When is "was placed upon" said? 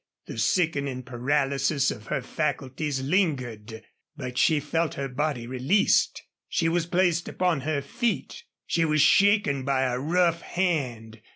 6.67-7.61